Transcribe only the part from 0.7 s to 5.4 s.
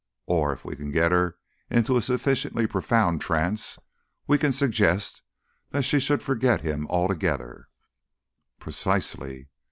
can get her into a sufficiently profound trance we can suggest